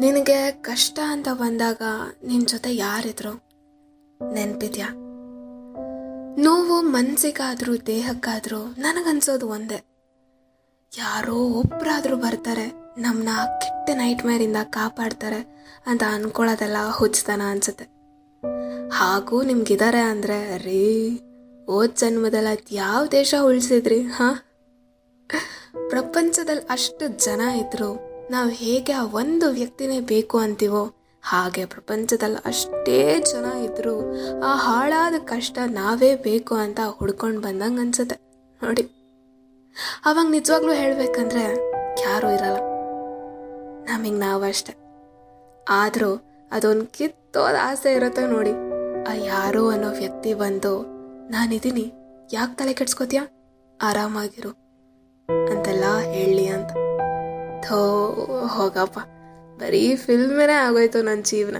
[0.00, 1.82] ನಿನಗೆ ಕಷ್ಟ ಅಂತ ಬಂದಾಗ
[2.26, 3.46] ನಿನ್ನ ಜೊತೆ ಯಾರಿದ್ರು
[4.32, 4.86] ನೆನಪಿದ್ಯಾ?
[6.38, 9.84] ನೋವು ಮನ್ಸಿಗಾದ್ರೂ ದೇಹಕ್ಕಾದ್ರೂ ನನಗನ್ಸೋದು ಒಂದೇ.
[10.98, 13.28] ಯಾರೋ ಒಬ್ಬರಾದರೂ ಬರ್ತಾರೆ ನಮ್ಮನ್ನ
[13.60, 17.84] ಕೆಟ್ಟ ನೈಟ್ ಮೇರಿಂದ ಕಾಪಾಡ್ತಾರೆ ಅಂತ ಅನ್ಕೊಳ್ಳೋದೆಲ್ಲ ಹುಚ್ಚತನ ಅನ್ಸುತ್ತೆ.
[18.92, 21.20] ಹಾಗೂ ನಿಮ್ಗಿದ್ದಾರೆ ಅಂದರೆ, ರೀ
[21.68, 24.38] ಓದ್ ಜನ್ಮದಲ್ಲಿ ಅದು ಯಾವ ದೇಶ ಉಳಿಸಿದ್ರಿ, ಹಾಂ?
[25.88, 30.82] ಪ್ರಪಂಚದಲ್ಲಿ ಅಷ್ಟು ಜನ ಇದ್ರು ನಾವು ಹೇಗೆ ಆ ಒಂದು ವ್ಯಕ್ತಿನೇ ಬೇಕು ಅಂತೀವೋ,
[31.22, 33.94] ಹಾಗೆ ಪ್ರಪಂಚದಲ್ಲಿ ಅಷ್ಟೇ ಜನ ಇದ್ರು
[34.40, 38.16] ಆ ಹಾಳಾದ ಕಷ್ಟ ನಾವೇ ಬೇಕು ಅಂತ ಹುಡ್ಕೊಂಡು ಬಂದಂಗೆ ಅನ್ಸುತ್ತೆ.
[38.62, 38.84] ನೋಡಿ,
[40.06, 41.44] ಅವಾಗ ನಿಜವಾಗ್ಲೂ ಹೇಳಬೇಕಂದ್ರೆ
[42.02, 42.58] ಯಾರೂ ಇರಲ್ಲ.
[43.88, 44.74] ನಮಗೆ ನಾವಷ್ಟೆ
[45.68, 46.12] ಆದರೂ
[46.52, 48.52] ಅದೊಂದು ಕಿತ್ತೋದ ಆಸೆ ಇರುತ್ತೆ ನೋಡಿ.
[49.10, 50.74] ಆ ಯಾರೋ ಅನ್ನೋ ವ್ಯಕ್ತಿ ಬಂದು
[51.30, 51.86] ನಾನಿದ್ದೀನಿ
[52.32, 53.22] ಯಾಕೆ ತಲೆ ಕೆಡ್ಸ್ಕೋತೀಯ?
[53.82, 54.65] ಆರಾಮಾಗಿರು.
[57.68, 57.78] ಥೋ
[58.52, 58.98] ಹೋಗಪ್ಪ.
[59.58, 61.56] ಬರೀ ಫಿಲ್ಮೇನೆ ಆಗೋಯ್ತು ನನ್ನ ಜೀವನ.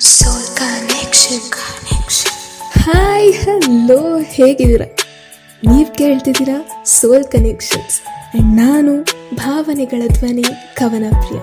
[0.00, 2.38] Soul connection connection
[2.82, 4.86] hi hello ಹೇಗಿದ್ದೀರಾ?
[5.72, 8.00] ನೀವು ಕೇಳ್ತಿದ್ದೀರಾ ಸೋಲ್ ಕನೆಕ್ಷನ್ಸ್
[8.34, 9.02] ಅಂಡ್ ನಾನು
[9.34, 10.44] ಭಾವನೆಗಳ ಧ್ವನಿ
[10.76, 11.40] ಕವನ ಪ್ರಿಯ.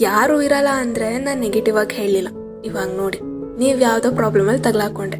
[0.00, 2.28] ಯಾರು ಇರಲ್ಲ ಅಂದ್ರೆ ನಾನು ನೆಗೆಟಿವ್ ಆಗಿ ಹೇಳಿಲ್ಲ.
[2.64, 3.20] ಇವಾಗ ನೋಡಿ
[3.58, 5.16] ನೀವು ಯಾವುದೋ ಪ್ರಾಬ್ಲಮಲ್ಲಿ ತಗ್ಲಾಕೊಂಡೆ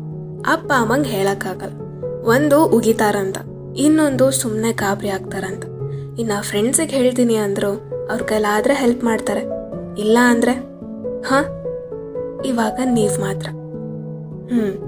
[0.52, 1.72] ಅಪ್ಪ ಅಮ್ಮಂಗೆ ಹೇಳಕ್ಕಾಗಲ್ಲ.
[2.24, 3.38] ಒಂದು ಉಗಿತಾರಂತ
[3.76, 5.64] ಇನ್ನೊಂದು ಸುಮ್ಮನೆ ಗಾಬರಿ ಆಗ್ತಾರಂತ.
[6.18, 7.72] ಇನ್ನು ಫ್ರೆಂಡ್ಸಿಗೆ ಹೇಳ್ತೀನಿ ಅಂದರು,
[8.10, 9.40] ಅವ್ರ ಕೈಲಾದರೆ ಹೆಲ್ಪ್ ಮಾಡ್ತಾರೆ.
[10.00, 10.52] ಇಲ್ಲ ಅಂದರೆ,
[11.28, 11.44] ಹಾಂ,
[12.46, 13.48] ಇವಾಗ ನೀವು ಮಾತ್ರ.
[14.52, 14.86] ಹ್ಞೂ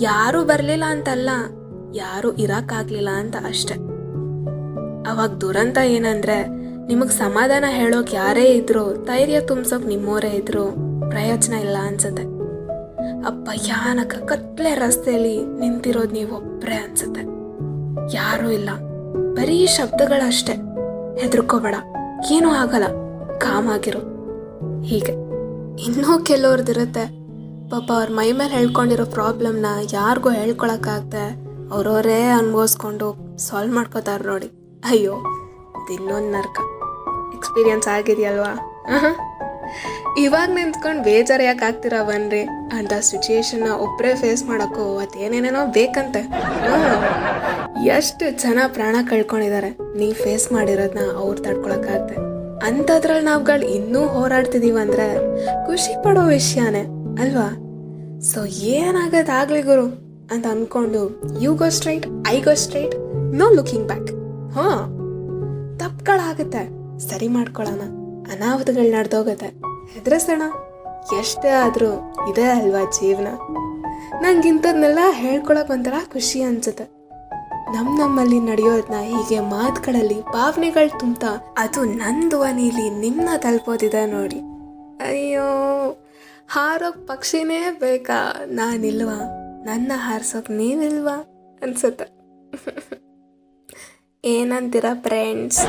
[0.00, 1.30] ಯಾರೂ ಬರಲಿಲ್ಲ ಅಂತಲ್ಲ,
[1.94, 3.74] ಯಾರೂ ಇರಕ್ಕಾಗ್ಲಿಲ್ಲ ಅಂತ ಅಷ್ಟೆ.
[5.10, 6.46] ಅವಾಗ ದುರಂತ ಏನಂದ್ರೆ,
[6.86, 10.64] ನಿಮಗೆ ಸಮಾಧಾನ ಹೇಳೋಕೆ ಯಾರೇ ಇದ್ರು, ಧೈರ್ಯ ತುಂಬಿಸೋಕೆ ನಿಮ್ಮೋರೇ ಇದ್ರು,
[11.10, 12.22] ಪ್ರಯೋಜನ ಇಲ್ಲ ಅನ್ಸುತ್ತೆ.
[13.26, 17.20] ಆ ಭಯಾನಕ ಕತ್ಲೆ ರಸ್ತೆಯಲ್ಲಿ ನಿಂತಿರೋದು ನೀವು ಒಬ್ಬರೇ ಅನ್ಸುತ್ತೆ.
[18.16, 18.70] ಯಾರೂ ಇಲ್ಲ.
[19.18, 20.52] ಬರೀ ಶಬ್ದಗಳಷ್ಟೇ.
[21.20, 21.74] ಹೆದರ್ಕೋಬೇಡ.
[22.30, 22.84] ಏನೂ ಆಗಲ್ಲ.
[23.38, 23.98] ಕಾಮಾಗಿರು.
[24.82, 25.12] ಹೀಗೆ.
[25.82, 27.18] ಇನ್ನೂ ಕೆಲವ್ರದ್ದಿರುತ್ತೆ
[27.68, 34.46] ಪಾಪ ಅವ್ರ ಮೈ ಮೇಲೆ ಹೇಳ್ಕೊಂಡಿರೋ ಪ್ರಾಬ್ಲಮ್ನ ಯಾರಿಗೂ ಹೇಳ್ಕೊಳಕ್ಕಾಗ್ದೆ ಅವ್ರವರೇ ಅನ್ಭವಿಸ್ಕೊಂಡು ಸಾಲ್ವ್ ಮಾಡ್ಕೋತಾರೆ ನೋಡಿ.
[34.88, 35.12] ಅಯ್ಯೋ
[35.92, 36.58] ಇನ್ನೊಂದು ನರ್ಕ.
[37.34, 38.74] ಎಕ್ಸ್ಪೀರಿಯನ್ಸ್ ಆಗಿದೆಯಲ್ವಾ?
[40.22, 42.40] ಇವಾಗ ನಿಂತ್ಕೊಂಡು ಬೇಜಾರು ಯಾಕೆ ಆಗ್ತೀರಾ ಬನ್ರಿ
[42.78, 46.22] ಅಂತ ಸಿಚುಯೇಷನ್ನ ಒಬ್ಬರೇ ಫೇಸ್ ಮಾಡೋಕ್ಕೂ ಅದೇನೇನೇನೋ ಬೇಕಂತೆ.
[47.96, 52.16] ಎಷ್ಟು ಜನ ಪ್ರಾಣ ಕಳ್ಕೊಂಡಿದ್ದಾರೆ ನೀವು ಫೇಸ್ ಮಾಡಿರೋದನ್ನ ಅವ್ರು ತಡ್ಕೊಳಕ್ಕಾಗತ್ತೆ
[52.68, 55.06] ಅಂಥದ್ರಲ್ಲಿ ನಾವುಗಳು ಇನ್ನೂ ಹೋರಾಡ್ತಿದ್ದೀವಿ ಅಂದರೆ
[55.66, 56.82] ಖುಷಿ ಪಡೋ ವಿಷಯನೇ,
[57.22, 57.48] ಅಲ್ವಾ?
[58.30, 59.86] ಸೊ ಏನಾಗದಾಗ್ಲಿ ಗುರು?
[60.34, 61.02] ಅಂತ ಅಂದ್ಕೊಂಡು
[61.42, 62.94] you go straight I go straight
[63.40, 64.10] no looking back
[64.56, 64.80] ಹಾಂ.
[65.78, 66.62] ತಪ್ಪುಗಳಾಗುತ್ತೆ
[67.08, 67.82] ಸರಿ ಮಾಡ್ಕೊಳ್ಳೋಣ
[68.32, 69.48] ಅನಾಹುತಗಳು ನಡೆದೋಗುತ್ತೆ.
[69.94, 70.42] ಹೆದರ್ಸೋಣ.
[71.18, 73.26] ಎಷ್ಟೇ ಆದರೂ ಇದೇ ಅಲ್ವಾ ಜೀವನ?
[74.20, 76.84] ನಂಗೆ ಇಂಥದ್ನೆಲ್ಲ ಹೇಳ್ಕೊಳಕ್ ಒಂಥರ ಖುಷಿ ಅನ್ಸುತ್ತೆ.
[77.72, 84.38] ನಮ್ಮ ನಮ್ಮಲ್ಲಿ ನಡೆಯೋದನ್ನ ಹೀಗೆ ಮಾತುಗಳಲ್ಲಿ ಭಾವನೆಗಳು ತುಂಬ್ತಾ ಅದು ನನ್ನ ಧ್ವನಿಲಿ ನಿಮ್ಮನ್ನ ತಲುಪೋದಿದೆ ನೋಡಿ.
[85.08, 85.42] ಅಯ್ಯೋ
[86.48, 88.44] ಹಾರೋ ಪಕ್ಷಿನೇ ಬೇಕಾ?
[88.46, 89.18] ನಾನಿಲ್ವಾ?
[89.64, 91.16] ನನ್ನ ಹಾರಿಸೋಕ್ ನೀವಿಲ್ವಾ?
[91.62, 92.18] ಅನ್ಸುತ್ತೆ.
[94.24, 95.66] ಏನಂತೀರ ಫ್ರೆಂಡ್ಸ್